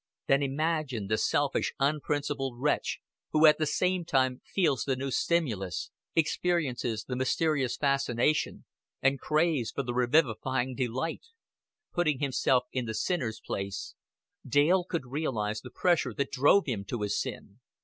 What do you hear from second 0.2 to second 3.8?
Then imagine the selfish unprincipled wretch who at the